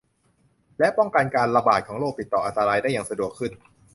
[0.79, 3.51] และป้องกันการระบาดของโรคติดต่ออันตรายได้อย่างสะดวกขึ้น